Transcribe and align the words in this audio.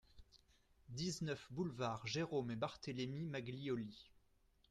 dix-neuf 0.89 1.47
boulevard 1.51 2.07
Jérome 2.07 2.49
et 2.49 2.55
Barthélémy 2.55 3.23
Maglioli 3.27 4.09